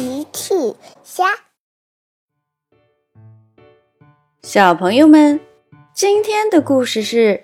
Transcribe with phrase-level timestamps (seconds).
[0.00, 0.54] 奇趣
[1.04, 1.26] 虾，
[4.42, 5.38] 小朋友们，
[5.92, 7.42] 今天的故事是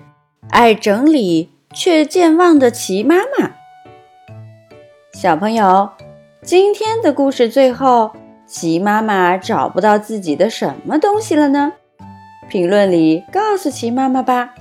[0.48, 3.50] 爱整理却健忘的奇妈妈。
[5.12, 5.90] 小朋友，
[6.42, 8.12] 今天的故事最后，
[8.46, 11.74] 奇妈妈找不到自己的什么东西了呢？
[12.48, 14.54] 评论里告诉奇妈妈吧。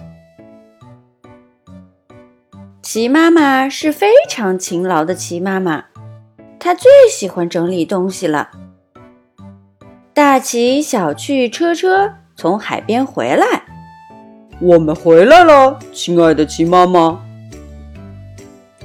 [2.82, 5.86] 奇妈妈是非常勤劳的奇妈妈。
[6.66, 8.50] 他最喜欢整理东西了。
[10.16, 13.46] 大奇、小趣、车车从海边回来，
[14.60, 17.24] 我们回来了，亲爱的奇妈妈。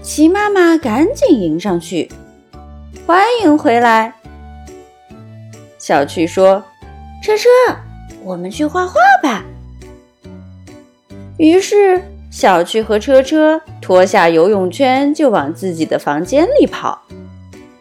[0.02, 2.10] 奇妈妈赶紧迎上去，
[3.06, 4.12] 欢迎回来。
[5.78, 6.62] 小趣说
[7.24, 7.48] ：“车车，
[8.22, 9.42] 我们去画画吧。”
[11.38, 17.00] 于是，小趣和车车脱下游泳圈，就往自己的房间里跑。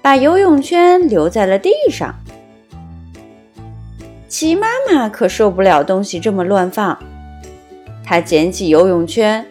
[0.01, 2.15] 把游泳圈留在了地上。
[4.27, 6.97] 齐妈妈可受不了东西这么乱放，
[8.05, 9.45] 她捡起游泳圈，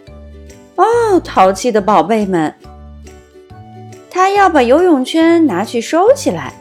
[0.77, 2.55] 哦，淘气的宝贝们！
[4.11, 6.55] 她要把游泳圈拿去收起来。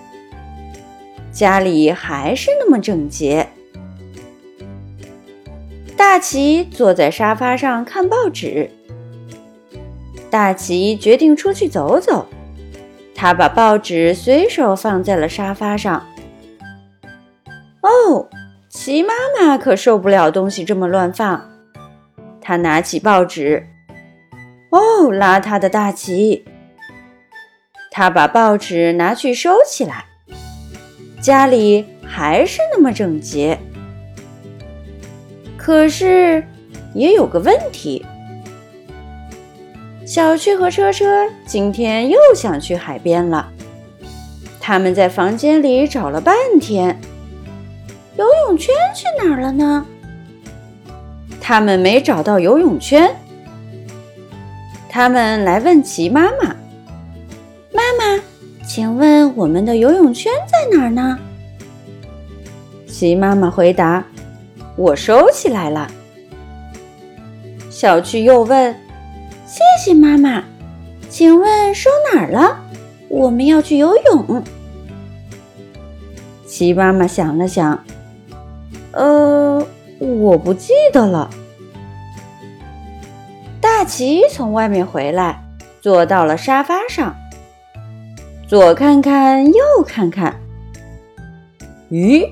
[1.32, 3.48] 家里还是那么整洁。
[5.96, 8.70] 大奇坐在沙发上看报纸。
[10.30, 12.26] 大奇决定出去走走。
[13.20, 16.06] 他把报纸随手放在了沙发上。
[17.82, 18.30] 哦，
[18.70, 21.50] 齐妈妈可受不了东西这么乱放。
[22.40, 23.68] 她拿起报纸，
[24.70, 24.80] 哦，
[25.12, 26.46] 邋遢的大齐。
[27.90, 30.06] 他把报纸拿去收起来。
[31.20, 33.58] 家里还是那么整洁。
[35.58, 36.46] 可是，
[36.94, 38.06] 也有个问题。
[40.08, 43.52] 小趣和车车今天又想去海边了。
[44.58, 46.98] 他们在房间里找了半天，
[48.16, 49.86] 游泳圈去哪儿了呢？
[51.42, 53.14] 他们没找到游泳圈。
[54.90, 56.56] 他们来问齐妈妈
[57.74, 58.24] ：“妈妈，
[58.66, 61.20] 请问我们的游泳圈在哪儿呢？”
[62.88, 64.06] 齐妈妈回答
[64.78, 65.92] ：“我收起来了。”
[67.70, 68.74] 小趣又问。
[69.48, 70.44] 谢谢妈妈，
[71.10, 72.60] 请问收哪儿了？
[73.08, 74.44] 我们要去游泳。
[76.46, 77.82] 齐妈妈想了想，
[78.92, 79.66] 呃，
[80.00, 81.30] 我不记得了。
[83.62, 85.42] 大齐从外面回来，
[85.80, 87.16] 坐到了沙发上，
[88.50, 90.36] 左看看，右看看。
[91.90, 92.30] 咦，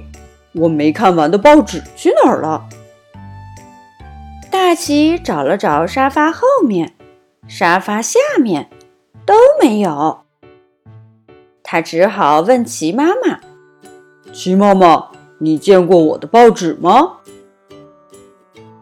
[0.52, 2.68] 我没看完的报纸去哪儿了？
[4.52, 6.92] 大齐找了找沙发后面。
[7.48, 8.70] 沙发下面
[9.26, 10.22] 都没有，
[11.64, 13.40] 他只好问齐妈妈
[14.34, 17.18] ：“齐妈妈，你见过我的报纸吗？”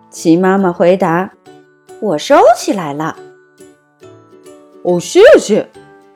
[0.09, 1.31] 齐妈妈回答
[1.99, 3.17] ：“我收起来了。”
[4.83, 5.69] 哦，谢谢。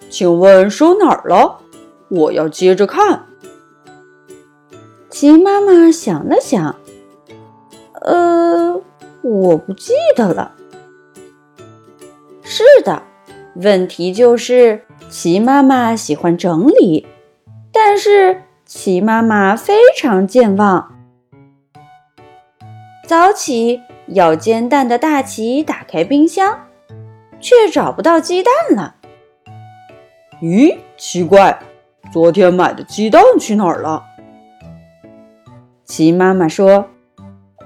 [0.09, 1.59] 请问收哪儿了？
[2.09, 3.25] 我要接着看。
[5.09, 6.75] 齐妈妈想了想
[8.02, 8.81] ：“呃，
[9.22, 10.53] 我不记得了。”
[13.59, 17.07] 问题就是齐妈妈喜欢整理，
[17.72, 20.95] 但是齐妈妈非常健忘。
[23.07, 26.68] 早起要煎蛋的大齐打开冰箱，
[27.40, 28.95] 却找不到鸡蛋了。
[30.41, 31.57] 咦，奇怪，
[32.12, 34.03] 昨天买的鸡蛋去哪儿了？
[35.84, 36.89] 齐妈妈说：“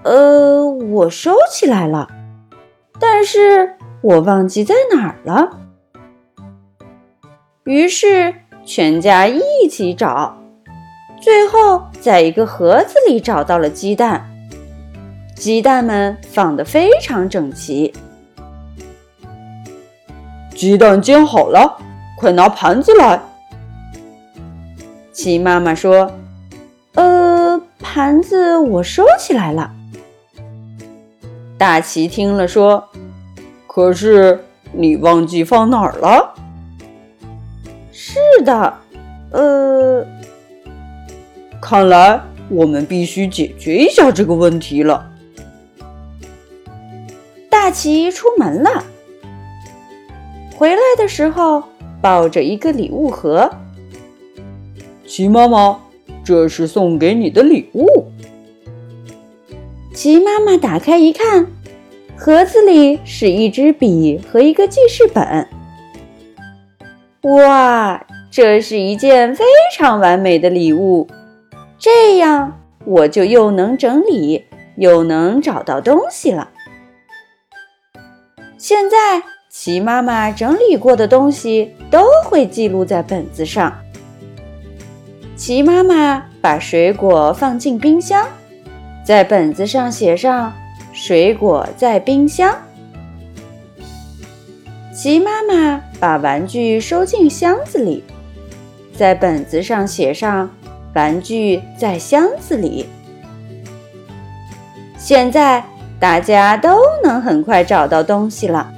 [0.03, 2.07] 呃，我收起来了，
[2.97, 5.60] 但是……”我忘记在哪儿了，
[7.63, 8.33] 于是
[8.65, 9.39] 全家一
[9.69, 10.35] 起找，
[11.21, 14.27] 最后在一个盒子里找到了鸡蛋。
[15.35, 17.93] 鸡蛋们放得非常整齐。
[20.55, 21.77] 鸡蛋煎好了，
[22.17, 23.21] 快拿盘子来。
[25.11, 26.11] 鸡妈妈说
[26.95, 29.71] ：“呃，盘子我收起来了。”
[31.59, 32.87] 大齐听了说。
[33.67, 34.43] 可是
[34.73, 36.33] 你忘记放哪儿了？
[38.03, 38.79] 是的，
[39.29, 40.03] 呃，
[41.61, 42.19] 看来
[42.49, 45.07] 我们必须解决一下这个问题了。
[47.47, 48.83] 大奇出门了，
[50.55, 51.63] 回来的时候
[52.01, 53.47] 抱着一个礼物盒。
[55.05, 55.79] 奇妈妈，
[56.23, 58.07] 这是送给你的礼物。
[59.93, 61.45] 奇妈妈打开一看。
[62.17, 65.47] 盒子里是一支笔和一个记事本。
[67.23, 69.45] 哇，这是一件非
[69.77, 71.07] 常完美的礼物，
[71.77, 74.45] 这样我就又能整理，
[74.75, 76.49] 又能找到东西了。
[78.57, 79.21] 现在，
[79.51, 83.71] 齐妈妈整理过的东西都会记录在本子上。
[85.35, 88.27] 齐妈妈把水果放进冰箱，
[89.03, 90.51] 在本子上写上
[90.91, 92.55] “水果在冰箱”。
[95.01, 98.03] 齐妈妈把玩具收进箱子里。
[98.95, 100.47] 在本子上写上
[100.93, 102.85] “玩具在箱子里”。
[104.99, 105.65] 现在
[105.99, 108.71] 大家都能很快找到东西了。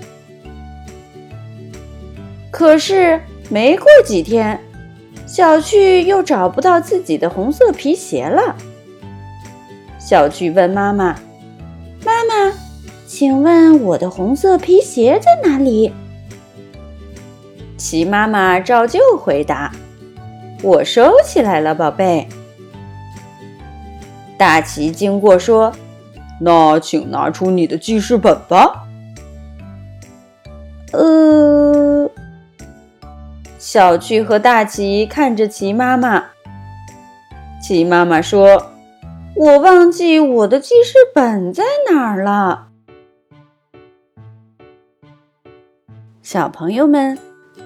[2.49, 4.57] 可是没过几天，
[5.27, 8.55] 小趣又找不到自己的红色皮鞋了。
[9.99, 11.19] 小趣问妈妈
[12.05, 12.53] ：“妈妈，
[13.05, 15.91] 请问我的红色皮鞋在哪里？”
[17.83, 19.69] 齐妈妈照旧回答。
[20.61, 22.25] 我收起来了，宝贝。
[24.37, 25.73] 大齐经过说
[26.39, 28.85] ：“那请拿出你的记事本吧。”
[30.93, 32.09] 呃，
[33.59, 36.23] 小趣和大齐看着齐妈妈。
[37.61, 38.71] 齐妈妈说
[39.35, 42.69] ：“我忘记我的记事本在哪儿了。”
[46.23, 47.19] 小朋友们。